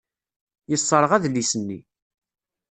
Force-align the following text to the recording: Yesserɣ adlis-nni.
Yesserɣ 0.71 1.11
adlis-nni. 1.17 1.79